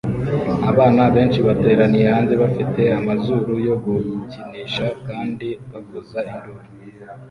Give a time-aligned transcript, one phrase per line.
[0.71, 6.61] Abana benshi bateraniye hanze bafite amazuru yo gukinisha kandi bavuza induru